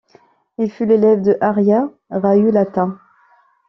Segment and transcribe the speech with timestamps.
[0.57, 2.97] Il fut l'élève de Ārya Rāhulata.